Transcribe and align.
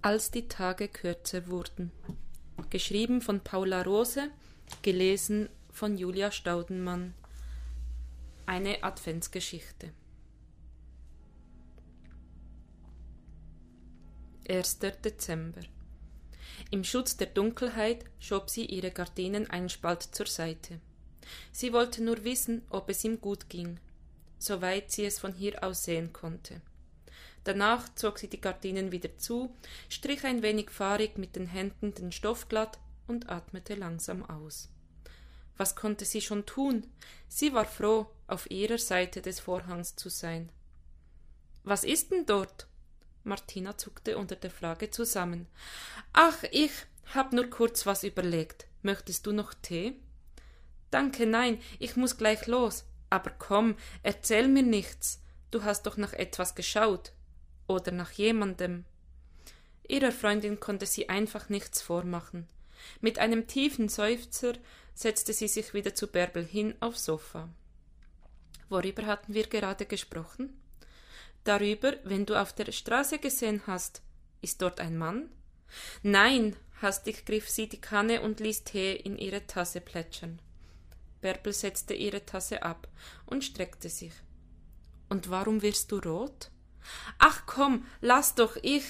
Als 0.00 0.30
die 0.30 0.46
Tage 0.46 0.86
kürzer 0.86 1.48
wurden. 1.48 1.90
Geschrieben 2.70 3.20
von 3.20 3.40
Paula 3.40 3.82
Rose, 3.82 4.30
gelesen 4.82 5.48
von 5.72 5.98
Julia 5.98 6.30
Staudenmann. 6.30 7.14
Eine 8.46 8.84
Adventsgeschichte. 8.84 9.90
1. 14.48 14.78
Dezember. 14.78 15.62
Im 16.70 16.84
Schutz 16.84 17.16
der 17.16 17.26
Dunkelheit 17.26 18.04
schob 18.20 18.50
sie 18.50 18.66
ihre 18.66 18.92
Gardinen 18.92 19.50
einen 19.50 19.68
Spalt 19.68 20.02
zur 20.02 20.26
Seite. 20.26 20.80
Sie 21.50 21.72
wollte 21.72 22.04
nur 22.04 22.22
wissen, 22.22 22.62
ob 22.70 22.88
es 22.88 23.02
ihm 23.02 23.20
gut 23.20 23.48
ging, 23.48 23.80
soweit 24.38 24.92
sie 24.92 25.06
es 25.06 25.18
von 25.18 25.32
hier 25.32 25.64
aus 25.64 25.82
sehen 25.82 26.12
konnte. 26.12 26.60
Danach 27.48 27.88
zog 27.94 28.18
sie 28.18 28.28
die 28.28 28.42
Gardinen 28.42 28.92
wieder 28.92 29.16
zu, 29.16 29.56
strich 29.88 30.22
ein 30.26 30.42
wenig 30.42 30.70
fahrig 30.70 31.16
mit 31.16 31.34
den 31.34 31.46
Händen 31.46 31.94
den 31.94 32.12
Stoff 32.12 32.50
glatt 32.50 32.78
und 33.06 33.30
atmete 33.30 33.74
langsam 33.74 34.22
aus. 34.22 34.68
Was 35.56 35.74
konnte 35.74 36.04
sie 36.04 36.20
schon 36.20 36.44
tun? 36.44 36.86
Sie 37.26 37.54
war 37.54 37.64
froh, 37.64 38.06
auf 38.26 38.50
ihrer 38.50 38.76
Seite 38.76 39.22
des 39.22 39.40
Vorhangs 39.40 39.96
zu 39.96 40.10
sein. 40.10 40.52
Was 41.64 41.84
ist 41.84 42.10
denn 42.12 42.26
dort? 42.26 42.66
Martina 43.24 43.78
zuckte 43.78 44.18
unter 44.18 44.36
der 44.36 44.50
Frage 44.50 44.90
zusammen. 44.90 45.46
Ach, 46.12 46.44
ich 46.50 46.72
hab 47.14 47.32
nur 47.32 47.46
kurz 47.46 47.86
was 47.86 48.04
überlegt. 48.04 48.66
Möchtest 48.82 49.24
du 49.24 49.32
noch 49.32 49.54
Tee? 49.54 49.96
Danke, 50.90 51.24
nein, 51.24 51.62
ich 51.78 51.96
muss 51.96 52.18
gleich 52.18 52.46
los. 52.46 52.84
Aber 53.08 53.30
komm, 53.30 53.76
erzähl 54.02 54.48
mir 54.48 54.62
nichts. 54.62 55.22
Du 55.50 55.64
hast 55.64 55.86
doch 55.86 55.96
nach 55.96 56.12
etwas 56.12 56.54
geschaut. 56.54 57.12
Oder 57.68 57.92
nach 57.92 58.10
jemandem. 58.10 58.84
Ihrer 59.86 60.10
Freundin 60.10 60.58
konnte 60.58 60.86
sie 60.86 61.08
einfach 61.08 61.48
nichts 61.48 61.80
vormachen. 61.80 62.48
Mit 63.00 63.18
einem 63.18 63.46
tiefen 63.46 63.88
Seufzer 63.88 64.54
setzte 64.94 65.32
sie 65.32 65.48
sich 65.48 65.74
wieder 65.74 65.94
zu 65.94 66.08
Bärbel 66.08 66.44
hin 66.44 66.74
aufs 66.80 67.04
Sofa. 67.04 67.48
Worüber 68.68 69.06
hatten 69.06 69.34
wir 69.34 69.46
gerade 69.46 69.86
gesprochen? 69.86 70.60
Darüber, 71.44 71.94
wenn 72.04 72.26
du 72.26 72.34
auf 72.34 72.52
der 72.52 72.72
Straße 72.72 73.18
gesehen 73.18 73.62
hast. 73.66 74.02
Ist 74.42 74.60
dort 74.60 74.80
ein 74.80 74.98
Mann? 74.98 75.30
Nein, 76.02 76.56
hastig 76.82 77.24
griff 77.24 77.48
sie 77.48 77.68
die 77.68 77.80
Kanne 77.80 78.22
und 78.22 78.40
ließ 78.40 78.64
Tee 78.64 78.94
in 78.94 79.16
ihre 79.16 79.46
Tasse 79.46 79.80
plätschern. 79.80 80.40
Bärbel 81.20 81.52
setzte 81.52 81.94
ihre 81.94 82.24
Tasse 82.24 82.62
ab 82.62 82.88
und 83.26 83.44
streckte 83.44 83.88
sich. 83.88 84.12
Und 85.08 85.30
warum 85.30 85.62
wirst 85.62 85.90
du 85.90 85.98
rot? 85.98 86.50
Ach 87.18 87.42
komm, 87.46 87.86
lass 88.00 88.34
doch 88.34 88.56
ich. 88.62 88.84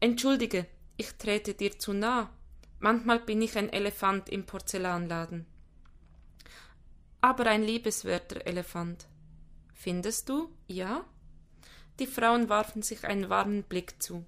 Entschuldige, 0.00 0.66
ich 0.96 1.14
trete 1.14 1.54
dir 1.54 1.78
zu 1.78 1.92
nah. 1.92 2.30
Manchmal 2.78 3.20
bin 3.20 3.40
ich 3.42 3.56
ein 3.56 3.72
Elefant 3.72 4.28
im 4.28 4.44
Porzellanladen. 4.44 5.46
Aber 7.20 7.46
ein 7.46 7.62
liebeswerter 7.62 8.46
Elefant. 8.46 9.06
Findest 9.74 10.28
du? 10.28 10.50
Ja? 10.66 11.04
Die 11.98 12.06
Frauen 12.06 12.48
warfen 12.48 12.82
sich 12.82 13.04
einen 13.04 13.30
warmen 13.30 13.62
Blick 13.62 14.02
zu. 14.02 14.24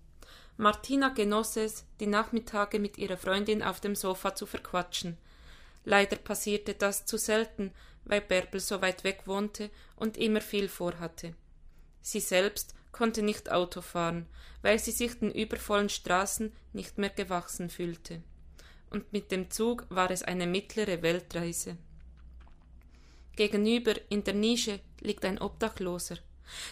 Martina 0.57 1.11
genoss 1.11 1.57
es, 1.57 1.85
die 2.01 2.07
Nachmittage 2.07 2.79
mit 2.81 2.99
ihrer 2.99 3.17
Freundin 3.17 3.63
auf 3.63 3.81
dem 3.81 3.95
Sofa 3.95 4.35
zu 4.35 4.47
verquatschen. 4.47 5.17
Leider 5.85 6.17
passierte 6.17 6.75
das 6.75 7.07
zu 7.07 7.17
selten, 7.17 7.73
weil 8.05 8.21
Bärbel 8.21 8.61
so 8.61 8.83
weit 8.83 9.05
weg 9.05 9.23
wohnte 9.27 9.71
und 9.97 10.17
immer 10.17 10.41
viel 10.41 10.69
vorhatte. 10.69 11.35
Sie 12.01 12.21
selbst 12.21 12.75
konnte 12.93 13.23
nicht 13.23 13.51
Auto 13.51 13.81
fahren, 13.81 14.27
weil 14.63 14.79
sie 14.79 14.91
sich 14.91 15.19
den 15.19 15.31
übervollen 15.31 15.89
Straßen 15.89 16.53
nicht 16.73 16.99
mehr 16.99 17.11
gewachsen 17.11 17.71
fühlte. 17.71 18.23
Und 18.91 19.13
mit 19.13 19.31
dem 19.31 19.51
Zug 19.51 19.87
war 19.89 20.11
es 20.11 20.23
eine 20.23 20.47
mittlere 20.47 21.03
Weltreise. 21.03 21.77
Gegenüber 23.37 23.95
in 24.09 24.25
der 24.25 24.35
Nische 24.35 24.81
liegt 25.01 25.25
ein 25.25 25.41
Obdachloser. 25.41 26.17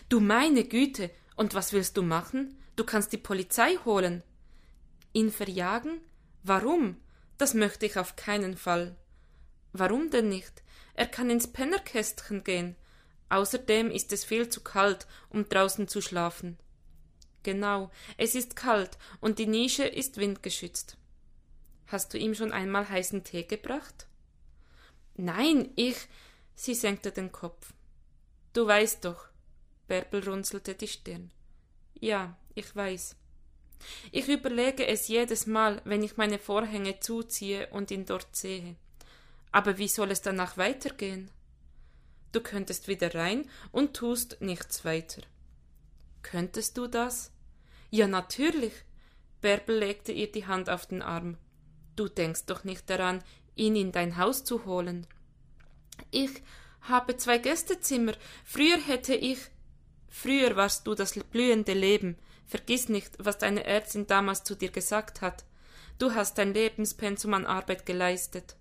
Du 0.09 0.21
meine 0.21 0.65
Güte, 0.65 1.11
und 1.37 1.55
was 1.55 1.72
willst 1.72 1.97
du 1.97 2.03
machen? 2.03 2.59
Du 2.77 2.84
kannst 2.84 3.12
die 3.12 3.19
Polizei 3.19 3.77
holen. 3.84 4.22
Ihn 5.12 5.31
verjagen? 5.31 6.01
Warum? 6.43 6.97
Das 7.39 7.55
möchte 7.55 7.87
ich 7.87 7.99
auf 7.99 8.17
keinen 8.17 8.56
Fall. 8.56 8.97
Warum 9.72 10.11
denn 10.11 10.28
nicht? 10.28 10.62
Er 10.95 11.06
kann 11.06 11.28
ins 11.28 11.47
Pennerkästchen 11.47 12.43
gehen. 12.43 12.77
Außerdem 13.29 13.91
ist 13.91 14.13
es 14.13 14.25
viel 14.25 14.49
zu 14.49 14.63
kalt, 14.63 15.07
um 15.31 15.49
draußen 15.49 15.89
zu 15.89 16.01
schlafen. 16.01 16.59
Genau, 17.43 17.91
es 18.17 18.35
ist 18.35 18.57
kalt 18.57 18.99
und 19.21 19.39
die 19.39 19.47
Nische 19.47 19.85
ist 19.85 20.17
windgeschützt. 20.17 20.97
Hast 21.87 22.13
du 22.13 22.19
ihm 22.19 22.35
schon 22.35 22.53
einmal 22.53 22.89
heißen 22.89 23.23
Tee 23.23 23.45
gebracht? 23.45 24.07
Nein, 25.15 25.71
ich. 25.77 25.97
Sie 26.55 26.75
senkte 26.75 27.13
den 27.13 27.33
Kopf. 27.33 27.73
Du 28.53 28.67
weißt 28.67 29.05
doch. 29.05 29.29
Bärbel 29.87 30.29
runzelte 30.29 30.75
die 30.75 30.89
Stirn. 30.89 31.31
Ja, 32.01 32.37
ich 32.55 32.75
weiß. 32.75 33.15
Ich 34.11 34.29
überlege 34.29 34.87
es 34.87 35.09
jedes 35.09 35.47
Mal, 35.47 35.81
wenn 35.85 36.03
ich 36.03 36.17
meine 36.17 36.39
Vorhänge 36.39 36.99
zuziehe 36.99 37.69
und 37.69 37.91
ihn 37.91 38.07
dort 38.07 38.35
sehe. 38.35 38.77
Aber 39.53 39.79
wie 39.79 39.89
soll 39.89 40.11
es 40.11 40.23
danach 40.23 40.57
weitergehen? 40.57 41.31
Du 42.37 42.43
könntest 42.43 42.87
wieder 42.87 43.15
rein 43.15 43.49
und 43.73 43.97
tust 43.97 44.43
nichts 44.43 44.85
weiter. 44.85 45.23
Könntest 46.21 46.77
du 46.77 46.87
das? 46.87 47.33
Ja, 47.89 48.07
natürlich. 48.07 48.75
Bärbel 49.41 49.79
legte 49.79 50.13
ihr 50.13 50.31
die 50.31 50.47
Hand 50.47 50.69
auf 50.69 50.85
den 50.85 51.01
Arm. 51.01 51.39
Du 51.97 52.09
denkst 52.09 52.45
doch 52.45 52.63
nicht 52.63 52.91
daran, 52.91 53.25
ihn 53.55 53.75
in 53.75 53.91
dein 53.91 54.19
Haus 54.19 54.45
zu 54.45 54.67
holen. 54.67 55.07
Ich 56.11 56.43
habe 56.83 57.17
zwei 57.17 57.39
Gästezimmer. 57.39 58.13
Früher 58.45 58.83
hätte 58.83 59.15
ich. 59.15 59.39
Früher 60.11 60.57
warst 60.57 60.87
du 60.87 60.95
das 60.95 61.15
blühende 61.15 61.73
Leben. 61.73 62.19
Vergiss 62.45 62.91
nicht, 62.91 63.15
was 63.19 63.39
deine 63.39 63.65
Ärztin 63.65 64.07
damals 64.07 64.45
zu 64.45 64.55
dir 64.55 64.71
gesagt 64.71 65.23
hat. 65.23 65.47
Du 65.97 66.13
hast 66.13 66.37
dein 66.37 66.53
Lebenspensum 66.53 67.33
an 67.33 67.47
Arbeit 67.47 67.87
geleistet. 67.87 68.57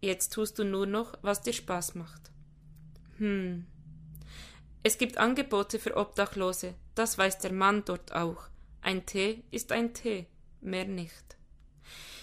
Jetzt 0.00 0.32
tust 0.32 0.58
du 0.58 0.64
nur 0.64 0.86
noch, 0.86 1.16
was 1.22 1.42
dir 1.42 1.52
Spaß 1.52 1.94
macht. 1.94 2.31
Hm. 3.22 3.66
Es 4.82 4.98
gibt 4.98 5.16
Angebote 5.18 5.78
für 5.78 5.96
Obdachlose, 5.96 6.74
das 6.96 7.16
weiß 7.16 7.38
der 7.38 7.52
Mann 7.52 7.84
dort 7.84 8.12
auch. 8.12 8.48
Ein 8.80 9.06
Tee 9.06 9.44
ist 9.52 9.70
ein 9.70 9.94
Tee, 9.94 10.26
mehr 10.60 10.86
nicht. 10.86 11.36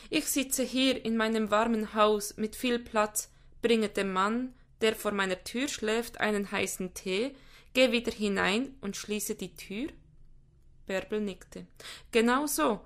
Ich 0.10 0.26
sitze 0.26 0.64
hier 0.64 1.06
in 1.06 1.16
meinem 1.16 1.52
warmen 1.52 1.94
Haus 1.94 2.36
mit 2.36 2.58
viel 2.58 2.80
Platz, 2.80 3.32
bringe 3.62 3.88
dem 3.88 4.12
Mann, 4.12 4.54
der 4.82 4.94
vor 4.94 5.14
meiner 5.14 5.42
Tür 5.46 5.70
schläft, 5.70 6.20
einen 6.20 6.52
heißen 6.52 6.94
Tee, 6.94 7.34
gehe 7.74 7.94
wieder 7.94 8.12
hinein 8.12 8.76
und 8.82 8.98
schließe 8.98 9.36
die 9.36 9.56
Tür? 9.56 9.88
Bärbel 10.86 11.22
nickte. 11.22 11.66
Genau 12.12 12.46
so. 12.46 12.86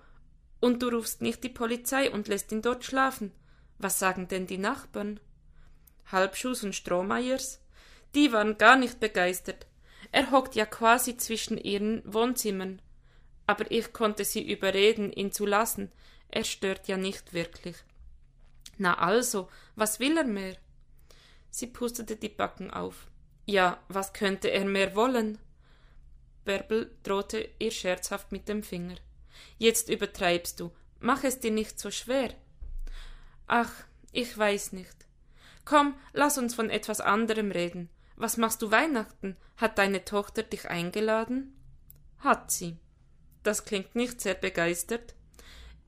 Und 0.59 0.83
du 0.83 0.89
rufst 0.89 1.23
nicht 1.23 1.43
die 1.43 1.49
Polizei 1.49 2.11
und 2.11 2.27
lässt 2.27 2.51
ihn 2.51 2.61
dort 2.61 2.85
schlafen. 2.85 3.31
Was 3.79 3.97
sagen 3.97 4.27
denn 4.27 4.45
die 4.45 4.59
Nachbarn? 4.59 5.19
Halbschuss 6.11 6.63
und 6.63 6.75
Strohmeiers? 6.75 7.62
Die 8.15 8.31
waren 8.31 8.57
gar 8.57 8.75
nicht 8.75 8.99
begeistert. 8.99 9.65
Er 10.11 10.31
hockt 10.31 10.55
ja 10.55 10.65
quasi 10.65 11.17
zwischen 11.17 11.57
ihren 11.57 12.01
Wohnzimmern. 12.05 12.81
Aber 13.47 13.69
ich 13.71 13.91
konnte 13.93 14.23
sie 14.23 14.47
überreden, 14.51 15.11
ihn 15.11 15.31
zu 15.31 15.45
lassen. 15.45 15.91
Er 16.29 16.43
stört 16.43 16.87
ja 16.87 16.97
nicht 16.97 17.33
wirklich. 17.33 17.75
Na 18.77 18.97
also, 18.99 19.49
was 19.75 19.99
will 19.99 20.17
er 20.17 20.23
mehr? 20.23 20.57
Sie 21.49 21.67
pustete 21.67 22.15
die 22.15 22.29
Backen 22.29 22.71
auf. 22.71 23.07
Ja, 23.45 23.79
was 23.87 24.13
könnte 24.13 24.49
er 24.49 24.65
mehr 24.65 24.95
wollen? 24.95 25.37
Bärbel 26.45 26.91
drohte 27.03 27.49
ihr 27.59 27.71
scherzhaft 27.71 28.31
mit 28.31 28.47
dem 28.47 28.63
Finger. 28.63 28.95
Jetzt 29.57 29.89
übertreibst 29.89 30.59
du. 30.59 30.71
Mach 30.99 31.23
es 31.23 31.39
dir 31.39 31.51
nicht 31.51 31.79
so 31.79 31.91
schwer. 31.91 32.33
Ach, 33.47 33.71
ich 34.11 34.37
weiß 34.37 34.73
nicht. 34.73 34.95
Komm, 35.65 35.95
lass 36.13 36.37
uns 36.37 36.55
von 36.55 36.69
etwas 36.69 37.01
anderem 37.01 37.51
reden. 37.51 37.89
Was 38.15 38.37
machst 38.37 38.61
du 38.61 38.71
Weihnachten? 38.71 39.35
Hat 39.57 39.77
deine 39.77 40.05
Tochter 40.05 40.43
dich 40.43 40.69
eingeladen? 40.69 41.53
Hat 42.19 42.51
sie. 42.51 42.77
Das 43.43 43.65
klingt 43.65 43.95
nicht 43.95 44.21
sehr 44.21 44.35
begeistert. 44.35 45.15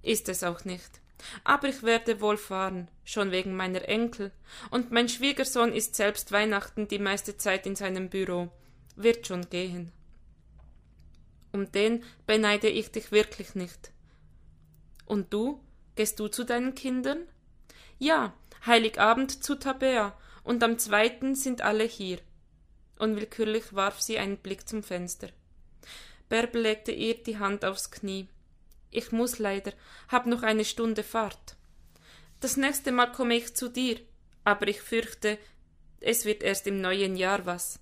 Ist 0.01 0.30
es 0.30 0.44
auch 0.44 0.66
nicht. 0.66 1.01
Aber 1.44 1.68
ich 1.68 1.83
werde 1.83 2.22
wohl 2.22 2.38
fahren, 2.38 2.89
schon 3.04 3.31
wegen 3.31 3.56
meiner 3.56 3.88
Enkel, 3.88 4.31
und 4.69 4.92
mein 4.92 5.10
Schwiegersohn 5.10 5.74
ist 5.74 5.95
selbst 5.95 6.31
Weihnachten 6.31 6.88
die 6.88 7.00
meiste 7.00 7.38
Zeit 7.38 7.66
in 7.66 7.75
seinem 7.75 8.10
Büro. 8.10 8.51
Wird 8.95 9.25
schon 9.25 9.50
gehen. 9.50 9.92
Um 11.51 11.71
den 11.71 12.04
beneide 12.28 12.68
ich 12.68 12.92
dich 12.92 13.12
wirklich 13.12 13.56
nicht. 13.56 13.92
Und 15.06 15.33
du? 15.33 15.62
Gehst 15.95 16.19
du 16.19 16.28
zu 16.28 16.44
deinen 16.44 16.75
Kindern? 16.75 17.19
Ja, 17.98 18.33
Heiligabend 18.66 19.44
zu 19.44 19.56
Tabea, 19.56 20.18
und 20.45 20.63
am 20.63 20.80
zweiten 20.80 21.36
sind 21.36 21.62
alle 21.62 21.83
hier. 21.83 22.19
Unwillkürlich 22.97 23.74
warf 23.74 24.00
sie 24.01 24.18
einen 24.18 24.38
Blick 24.38 24.69
zum 24.69 24.83
Fenster. 24.83 25.27
Bärbel 26.30 26.62
legte 26.62 26.92
ihr 26.92 27.21
die 27.21 27.38
Hand 27.38 27.65
aufs 27.65 27.92
Knie. 27.92 28.30
Ich 28.92 29.12
muss 29.12 29.39
leider, 29.39 29.74
hab 30.07 30.25
noch 30.27 30.44
eine 30.44 30.63
Stunde 30.63 31.03
Fahrt. 31.03 31.57
Das 32.39 32.56
nächste 32.56 32.92
Mal 32.92 33.12
komme 33.12 33.36
ich 33.36 33.56
zu 33.56 33.68
dir, 33.68 34.00
aber 34.44 34.68
ich 34.68 34.81
fürchte, 34.81 35.38
es 36.00 36.24
wird 36.24 36.44
erst 36.44 36.68
im 36.68 36.80
neuen 36.80 37.18
Jahr 37.18 37.45
was. 37.45 37.80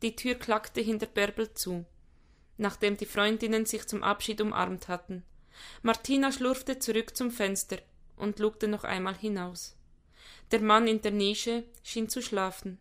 Die 0.00 0.16
Tür 0.16 0.34
klackte 0.34 0.80
hinter 0.80 1.06
Bärbel 1.06 1.52
zu, 1.52 1.84
nachdem 2.56 2.96
die 2.96 3.06
Freundinnen 3.06 3.66
sich 3.66 3.86
zum 3.86 4.02
Abschied 4.02 4.40
umarmt 4.40 4.88
hatten. 4.88 5.22
Martina 5.82 6.32
schlurfte 6.32 6.78
zurück 6.78 7.14
zum 7.16 7.30
Fenster 7.30 7.78
und 8.16 8.38
lugte 8.38 8.68
noch 8.68 8.84
einmal 8.84 9.14
hinaus. 9.14 9.76
Der 10.50 10.60
Mann 10.60 10.86
in 10.86 11.00
der 11.00 11.12
Nische 11.12 11.64
schien 11.82 12.08
zu 12.08 12.22
schlafen. 12.22 12.78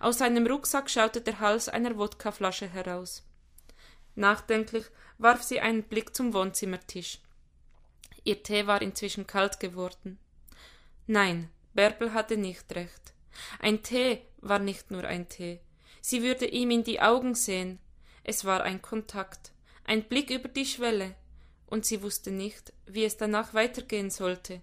Aus 0.00 0.18
seinem 0.18 0.46
Rucksack 0.46 0.90
schaute 0.90 1.20
der 1.20 1.40
Hals 1.40 1.68
einer 1.68 1.96
Wodkaflasche 1.96 2.68
heraus. 2.68 3.24
Nachdenklich 4.14 4.84
warf 5.18 5.42
sie 5.42 5.60
einen 5.60 5.84
Blick 5.84 6.14
zum 6.14 6.34
Wohnzimmertisch. 6.34 7.20
Ihr 8.24 8.42
Tee 8.42 8.66
war 8.66 8.82
inzwischen 8.82 9.26
kalt 9.26 9.58
geworden. 9.60 10.18
Nein, 11.06 11.50
Bärbel 11.74 12.12
hatte 12.12 12.36
nicht 12.36 12.74
recht. 12.74 13.14
Ein 13.58 13.82
Tee 13.82 14.22
war 14.38 14.58
nicht 14.58 14.90
nur 14.90 15.04
ein 15.04 15.28
Tee. 15.28 15.60
Sie 16.00 16.22
würde 16.22 16.46
ihm 16.46 16.70
in 16.70 16.84
die 16.84 17.00
Augen 17.00 17.34
sehen. 17.34 17.78
Es 18.24 18.44
war 18.44 18.62
ein 18.62 18.82
Kontakt, 18.82 19.52
ein 19.84 20.04
Blick 20.04 20.30
über 20.30 20.48
die 20.48 20.66
Schwelle, 20.66 21.14
und 21.66 21.86
sie 21.86 22.02
wusste 22.02 22.30
nicht, 22.30 22.72
wie 22.86 23.04
es 23.04 23.16
danach 23.16 23.54
weitergehen 23.54 24.10
sollte. 24.10 24.62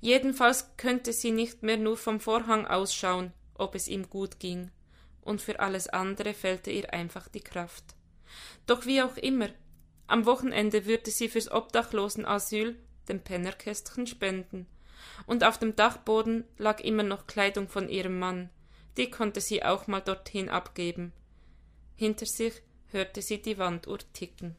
Jedenfalls 0.00 0.76
könnte 0.76 1.12
sie 1.12 1.30
nicht 1.30 1.62
mehr 1.62 1.76
nur 1.76 1.96
vom 1.96 2.20
Vorhang 2.20 2.66
ausschauen, 2.66 3.32
ob 3.54 3.74
es 3.74 3.88
ihm 3.88 4.08
gut 4.08 4.38
ging, 4.38 4.70
und 5.22 5.40
für 5.40 5.60
alles 5.60 5.88
andere 5.88 6.34
fehlte 6.34 6.70
ihr 6.70 6.92
einfach 6.92 7.28
die 7.28 7.40
Kraft. 7.40 7.84
Doch 8.66 8.86
wie 8.86 9.02
auch 9.02 9.16
immer, 9.16 9.48
am 10.06 10.24
Wochenende 10.26 10.86
würde 10.86 11.10
sie 11.10 11.28
fürs 11.28 11.50
Obdachlosenasyl 11.50 12.78
dem 13.08 13.20
Pennerkästchen 13.20 14.06
spenden, 14.06 14.66
und 15.26 15.44
auf 15.44 15.58
dem 15.58 15.76
Dachboden 15.76 16.44
lag 16.58 16.80
immer 16.80 17.02
noch 17.02 17.26
Kleidung 17.26 17.68
von 17.68 17.88
ihrem 17.88 18.18
Mann, 18.18 18.50
die 18.96 19.10
konnte 19.10 19.40
sie 19.40 19.62
auch 19.62 19.86
mal 19.86 20.00
dorthin 20.00 20.48
abgeben. 20.48 21.12
Hinter 21.96 22.26
sich 22.26 22.54
hörte 22.90 23.22
sie 23.22 23.40
die 23.40 23.58
Wanduhr 23.58 23.98
ticken. 24.12 24.56